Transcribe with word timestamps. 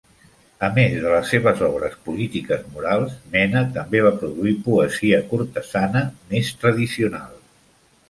A 0.67 0.69
més 0.77 0.95
de 1.03 1.11
les 1.15 1.27
seves 1.33 1.61
obres 1.67 1.97
polítiques 2.07 2.65
morals, 2.77 3.13
Mena 3.37 3.63
també 3.77 4.03
va 4.09 4.15
produir 4.25 4.57
poesia 4.67 5.23
cortesana 5.31 6.07
més 6.35 6.55
tradicional. 6.67 7.43